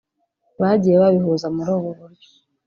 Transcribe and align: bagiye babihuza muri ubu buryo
bagiye 0.59 0.95
babihuza 1.03 1.47
muri 1.55 1.69
ubu 1.77 1.89
buryo 1.99 2.29